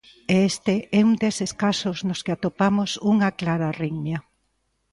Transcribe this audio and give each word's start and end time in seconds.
E 0.33 0.35
este 0.51 0.75
é 0.99 1.01
un 1.09 1.13
deses 1.23 1.51
casos 1.63 1.97
nos 2.07 2.19
que 2.25 2.33
atopamos 2.33 2.91
unha 3.13 3.29
clara 3.39 3.67
arritmia. 3.69 4.19